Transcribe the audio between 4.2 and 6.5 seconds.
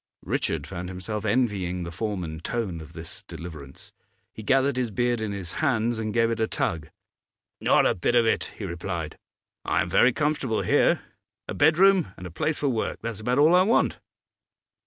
he gathered his beard in his hands and gave it a